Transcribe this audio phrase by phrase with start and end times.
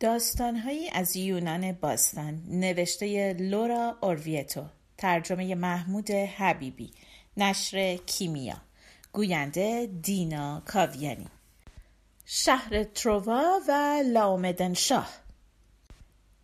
[0.00, 2.42] داستانهایی از یونان باستان.
[2.48, 4.66] نوشته لورا اورویتو.
[4.98, 6.92] ترجمه محمود حبیبی.
[7.36, 8.56] نشر کیمیا.
[9.12, 11.28] گوینده دینا کاویانی.
[12.26, 15.10] شهر تروا و لامدن شاه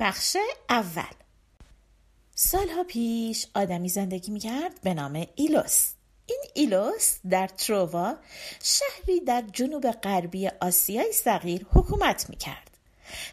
[0.00, 0.36] بخش
[0.70, 1.14] اول.
[2.34, 5.92] سالها پیش آدمی زندگی می‌کرد به نام ایلوس.
[6.26, 8.16] این ایلوس در تروا
[8.62, 12.75] شهری در جنوب غربی آسیای صغیر حکومت می‌کرد.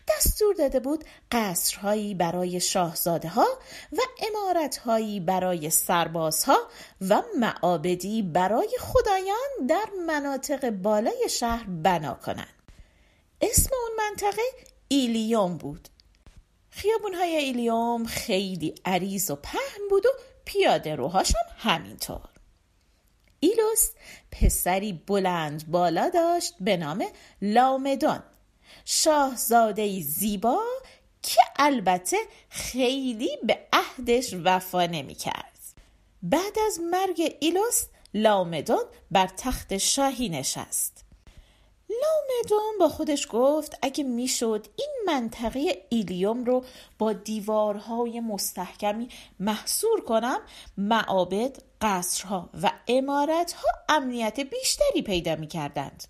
[0.08, 3.48] دستور داده بود قصرهایی برای شاهزاده ها
[3.92, 6.58] و امارتهایی برای سربازها
[7.10, 12.54] و معابدی برای خدایان در مناطق بالای شهر بنا کنند.
[13.42, 14.42] اسم اون منطقه
[14.88, 15.90] ایلیوم بود.
[16.70, 20.10] خیابونهای ایلیوم خیلی عریض و پهن بود و
[20.46, 22.30] پیاده روهاشم همینطور.
[23.40, 23.90] ایلوس
[24.32, 27.06] پسری بلند بالا داشت به نام
[27.42, 28.24] لامدان
[28.86, 30.60] شاهزاده زیبا
[31.22, 32.18] که البته
[32.50, 35.60] خیلی به عهدش وفا نمی کرد.
[36.24, 41.06] بعد از مرگ ایلوس لامدون بر تخت شاهی نشست
[41.90, 46.66] لامدون با خودش گفت اگه می‌شد این منطقه ایلیوم رو
[47.00, 50.40] با دیوارهای مستحکمی محصور کنم
[50.78, 56.04] معابد، قصرها و امارتها امنیت بیشتری پیدا می کردند.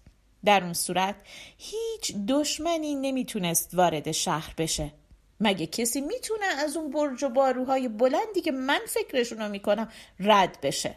[0.46, 1.16] در اون صورت
[1.58, 4.92] هیچ دشمنی نمی‌تونست وارد شهر بشه.
[5.40, 10.58] مگه کسی می‌تونه از اون برج و باروهای بلندی که من فکرشون رو می‌کنم رد
[10.62, 10.96] بشه؟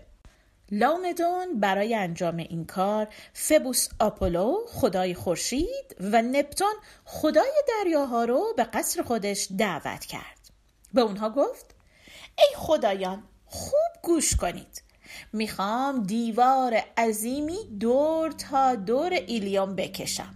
[0.70, 8.64] لامدون برای انجام این کار فبوس آپولو خدای خورشید و نپتون خدای دریاها رو به
[8.64, 10.50] قصر خودش دعوت کرد.
[10.94, 11.74] به اونها گفت
[12.38, 14.82] ای خدایان خوب گوش کنید.
[15.32, 20.34] می‌خوام دیوار عظیمی دور تا دور ایلیوم بکشم.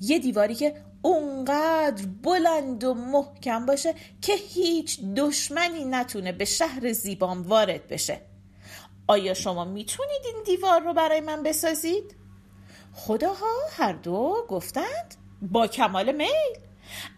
[0.00, 7.42] یه دیواری که اونقدر بلند و محکم باشه که هیچ دشمنی نتونه به شهر زیبام
[7.42, 8.20] وارد بشه.
[9.06, 12.16] آیا شما می‌تونید این دیوار رو برای من بسازید؟
[12.92, 15.14] خداها هر دو گفتند.
[15.42, 16.71] با کمال میل.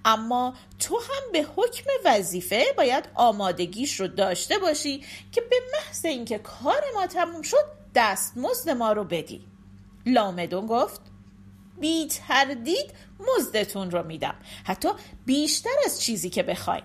[0.04, 6.38] اما تو هم به حکم وظیفه باید آمادگیش رو داشته باشی که به محض اینکه
[6.38, 7.64] کار ما تموم شد
[7.94, 9.46] دستمزد ما رو بدی.
[10.06, 11.00] لامدون گفت
[11.80, 12.90] بی تردید
[13.20, 14.34] مزدتون رو میدم.
[14.64, 14.88] حتی
[15.26, 16.82] بیشتر از چیزی که بخوای.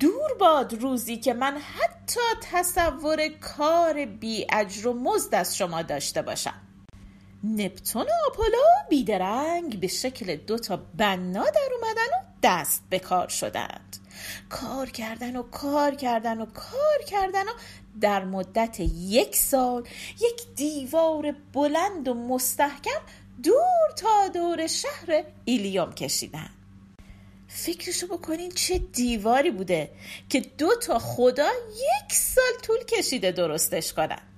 [0.00, 2.20] دور باد روزی که من حتی
[2.52, 6.71] تصور کار بی اجر و مزد از شما داشته باشم.
[7.44, 13.28] نپتون و آپولو بیدرنگ به شکل دو تا بنا در اومدن و دست به کار
[13.28, 13.96] شدند.
[14.48, 17.52] کار کردن و کار کردن و کار کردن و
[18.00, 19.88] در مدت یک سال
[20.20, 23.00] یک دیوار بلند و مستحکم
[23.42, 26.50] دور تا دور شهر ایلیوم کشیدن
[27.48, 29.90] فکرشو بکنین چه دیواری بوده
[30.28, 34.31] که دو تا خدا یک سال طول کشیده درستش کنن.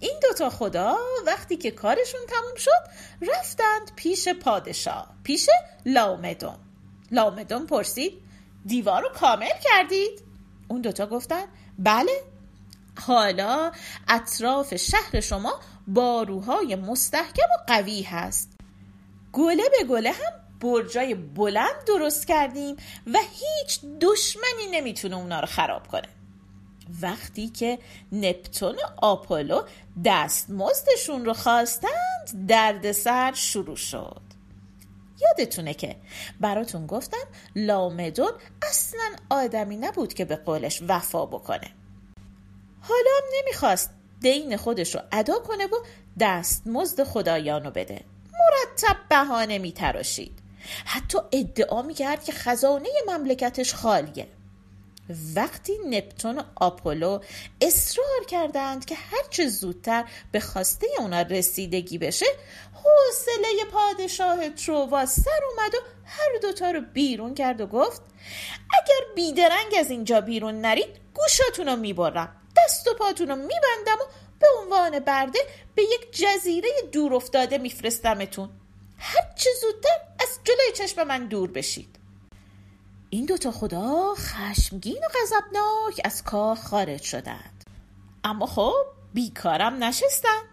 [0.00, 0.96] این دوتا خدا
[1.26, 2.90] وقتی که کارشون تموم شد
[3.22, 5.48] رفتند پیش پادشاه پیش
[5.86, 6.56] لامدون.
[7.10, 8.12] لامدون پرسید
[8.66, 10.22] دیوار رو کامل کردید؟
[10.68, 11.44] اون دوتا گفتن
[11.78, 12.22] بله.
[13.00, 13.72] حالا
[14.08, 18.52] اطراف شهر شما باروهای مستحکم و قوی هست.
[19.32, 22.76] گله به گله هم برجای بلند درست کردیم
[23.06, 26.08] و هیچ دشمنی نمی‌تونه اونا رو خراب کنه.
[27.02, 27.78] وقتی که
[28.12, 29.62] نپتون و آپولو
[30.04, 34.20] دستمزدشون رو خواستند دردسر شروع شد.
[35.20, 35.96] یادتونه که
[36.40, 37.26] براتون گفتم
[37.56, 38.32] لامدون
[38.62, 41.70] اصلا آدمی نبود که به قولش وفا بکنه.
[42.80, 45.76] حالا هم نمی‌خواست دین خودش رو ادا کنه و
[46.20, 48.04] دستمزد خدایانو بده.
[48.32, 50.38] مرتب بهانه میتراشید.
[50.84, 54.28] حتی ادعا می‌کرد که خزانه مملکتش خالیه.
[55.36, 57.20] وقتی نپتون و آپولو
[57.60, 62.26] اصرار کردند که هرچه زودتر به خواسته اونا رسیدگی بشه
[62.74, 68.02] حوصله پادشاه تروا سر اومد و هر دوتا رو بیرون کرد و گفت
[68.50, 74.04] اگر بیدرنگ از اینجا بیرون نرید گوشاتون رو می‌برم دست و پاتون رو میبندم و
[74.40, 75.38] به عنوان برده
[75.74, 78.50] به یک جزیره دور افتاده میفرستمتون
[78.98, 81.96] هرچه زودتر از جلوی چشم من دور بشید.
[83.16, 87.64] این دوتا خدا خشمگین و غضبناک از کار خارج شدند.
[88.24, 88.84] اما خب
[89.14, 90.44] بیکارم نشستند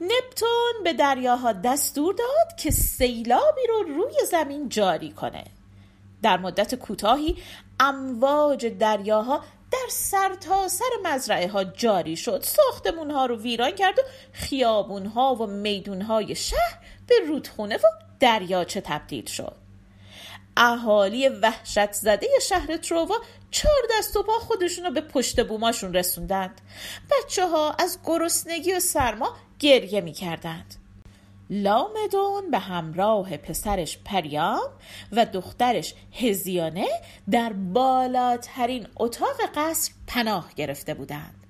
[0.00, 5.44] نپتون به دریاها دستور داد که سیلابی رو روی زمین جاری کنه.
[6.22, 7.36] در مدت کوتاهی
[7.80, 12.42] امواج دریاها در سرتاسر سر مزرعه ها جاری شد.
[12.42, 14.02] ساختمون ها رو ویران کرد و
[14.32, 17.86] خیابون ها و میدون های شهر به رودخونه و
[18.20, 19.56] دریاچه تبدیل شد.
[20.56, 23.16] اهالی وحشت زده شهر ترووا
[23.50, 26.60] چهار دست و پا خودشون به پشت بوماشون رسوندند.
[27.10, 30.74] بچه ها از گرسنگی و سرما گریه می‌کردند.
[31.50, 34.70] لامدون به همراه پسرش پریام
[35.12, 36.86] و دخترش هزیانه
[37.30, 41.45] در بالاترین اتاق قصر پناه گرفته بودند.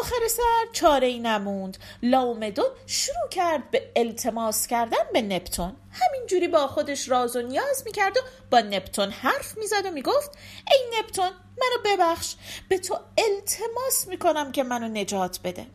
[0.00, 1.78] آخر سر چاره ای نموند.
[2.02, 5.76] لامدون شروع کرد به التماس کردن به نپتون.
[5.90, 10.38] همینجوری با خودش راز و نیاز می‌کرد و با نپتون حرف می‌زد و می‌گفت
[10.70, 12.34] ای نپتون منو ببخش.
[12.68, 15.66] به تو التماس می‌کنم که منو نجات بده.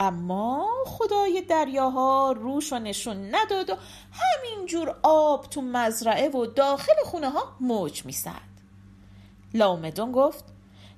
[0.00, 3.76] اما خدای دریاها روش و نشون نداد و
[4.12, 8.52] همینجور آب تو مزرعه و داخل خونه ها موج می‌زد.
[9.54, 10.44] لامدون گفت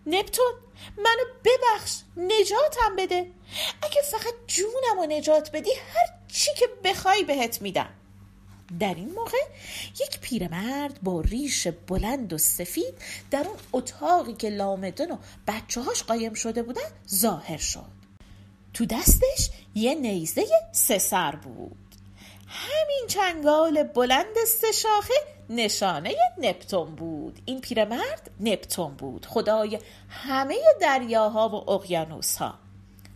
[0.07, 0.53] نپتون
[0.99, 3.27] منو ببخش نجاتم بده.
[3.83, 7.91] اگه فقط جونم و نجات بدی هر چی که بخوای بهت میدم.
[8.81, 9.39] در این موقع
[10.01, 12.95] یک پیرمرد با ریش بلند و سفید
[13.31, 15.17] در اون اتاقی که لامدن و
[15.47, 17.95] بچه هاش قایم شده بودن ظاهر شد.
[18.75, 21.84] تو دستش یه نیزه سه سر بود.
[22.49, 25.15] همین چنگال بلند سه شاخه
[25.51, 27.39] نشانه نپتون بود.
[27.45, 29.27] این پیرمرد نپتون بود.
[29.27, 32.55] خدای همه دریاها و اقیانوسها.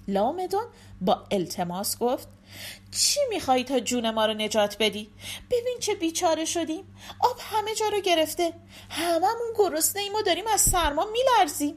[0.08, 0.66] لامدون
[1.00, 2.28] با التماس گفت
[2.90, 5.10] چی میخوایی تا جون ما رو نجات بدی؟
[5.50, 6.84] ببین چه بیچاره شدیم.
[7.20, 8.52] آب همه جا رو گرفته.
[8.90, 11.74] هممون گرسنه ایم و داریم از سرما میلرزیم.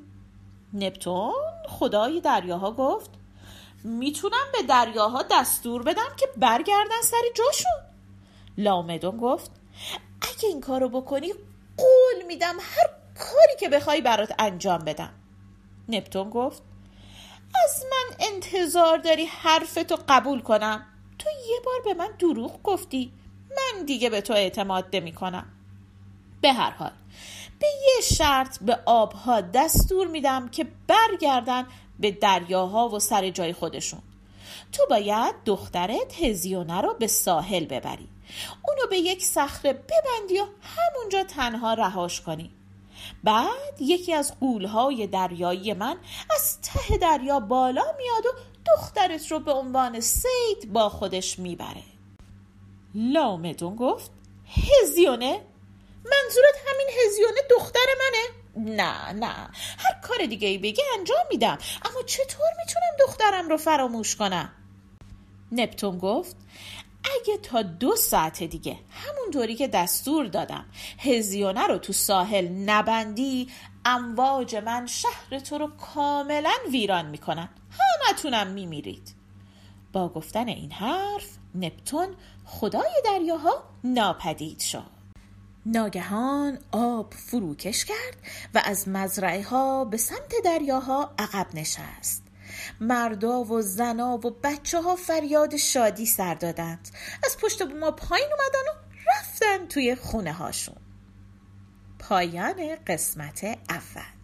[0.74, 1.33] نپتون
[1.68, 3.09] خدای دریاها گفت
[3.83, 7.72] می‌تونم به دریاها دستور بدم که برگردن سر جاشون.
[8.57, 9.51] لامدون گفت
[10.22, 11.33] اگه این کارو بکنی
[11.78, 12.89] قول میدم هر
[13.19, 15.13] کاری که بخوای برات انجام بدم.
[15.89, 16.63] نپتون گفت
[17.66, 20.86] از من انتظار داری حرفتو قبول کنم؟
[21.19, 23.12] تو یه بار به من دروغ گفتی
[23.50, 25.45] من دیگه به تو اعتماد نمی کنم
[26.42, 26.92] به هر حال
[27.60, 31.68] به یه شرط به آبها دستور میدم که برگردن
[32.01, 34.01] به دریاها و سر جای خودشون.
[34.71, 38.07] تو باید دخترت هزیونه رو به ساحل ببری.
[38.68, 42.51] اونو به یک صخره ببندی و همونجا تنها رهاش کنی.
[43.24, 45.98] بعد یکی از قولهای دریایی من
[46.36, 51.83] از ته دریا بالا میاد و دخترت رو به عنوان سید با خودش می‌بره.
[52.95, 54.12] لامدون گفت
[54.48, 55.42] هزیونه؟
[56.06, 59.50] منظورت همین هزیونه دختر منه؟ نه نه.
[59.77, 61.57] هر کار دیگه ای بگی انجام میدم.
[61.86, 64.51] اما چطور می‌تونم دخترم رو فراموش کنم؟
[65.51, 66.36] نپتون گفت
[67.03, 70.65] اگه تا دو ساعت دیگه همونطوری که دستور دادم
[71.00, 73.50] هزیونه رو تو ساحل نبندی
[73.86, 77.50] امواج من شهر تو رو کاملا ویران می‌کنن.
[77.80, 79.15] همتونم میمیرید.
[79.94, 82.15] با گفتن این حرف نپتون
[82.45, 85.00] خدای دریاها ناپدید شد.
[85.66, 88.18] ناگهان آب فروکش کرد
[88.54, 92.24] و از مزرعه ها به سمت دریاها عقب نشست.
[92.81, 96.90] مردا و زنا و بچه ها فریاد شادی سر دادند.
[97.25, 100.75] از پشت ما پایین اومدن و رفتن توی خونه هاشون
[102.00, 104.21] پایان قسمت اول.